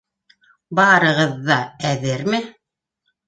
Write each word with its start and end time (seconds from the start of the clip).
—Барығыҙ 0.79 1.35
ҙа 1.49 1.59
әҙерме? 1.91 2.41